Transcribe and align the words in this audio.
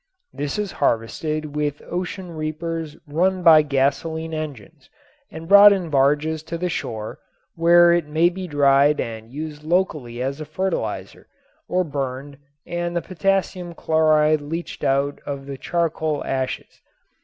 This 0.33 0.57
is 0.57 0.71
harvested 0.71 1.55
with 1.55 1.83
ocean 1.87 2.31
reapers 2.31 2.97
run 3.05 3.43
by 3.43 3.61
gasoline 3.61 4.33
engines 4.33 4.89
and 5.29 5.47
brought 5.47 5.71
in 5.71 5.91
barges 5.91 6.41
to 6.49 6.57
the 6.57 6.69
shore, 6.69 7.19
where 7.53 7.93
it 7.93 8.07
may 8.07 8.29
be 8.29 8.47
dried 8.47 8.99
and 8.99 9.31
used 9.31 9.61
locally 9.61 10.19
as 10.19 10.41
a 10.41 10.45
fertilizer 10.45 11.27
or 11.69 11.83
burned 11.83 12.39
and 12.65 12.95
the 12.95 13.01
potassium 13.03 13.75
chloride 13.75 14.41
leached 14.41 14.83
out 14.83 15.21
of 15.23 15.45
the 15.45 15.55
charcoal 15.59 16.25
ashes. 16.25 16.81